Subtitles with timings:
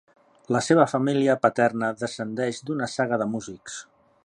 [0.53, 3.79] La seva família paterna descendeix d'una saga de músics.